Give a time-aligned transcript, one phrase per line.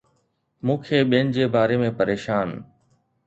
[0.65, 2.47] مون کي ٻين جي باري ۾ پريشان